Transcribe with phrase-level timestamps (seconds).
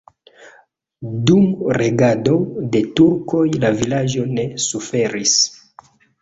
[1.29, 1.43] Dum
[1.77, 2.33] regado
[2.77, 5.37] de turkoj la vilaĝo ne suferis.